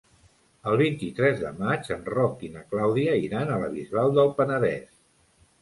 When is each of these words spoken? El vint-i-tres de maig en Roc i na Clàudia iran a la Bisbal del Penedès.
El 0.71 0.77
vint-i-tres 0.81 1.37
de 1.43 1.51
maig 1.59 1.91
en 1.97 2.01
Roc 2.15 2.41
i 2.47 2.51
na 2.55 2.65
Clàudia 2.73 3.21
iran 3.27 3.53
a 3.53 3.61
la 3.65 3.71
Bisbal 3.77 4.13
del 4.21 4.37
Penedès. 4.41 4.91